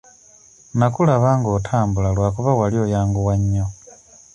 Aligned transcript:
Nnakulaba 0.73 1.29
nga 1.39 1.49
otambula 1.57 2.09
lwakuba 2.15 2.51
wali 2.59 2.77
oyanguwa 2.83 3.33
nnyo. 3.41 3.65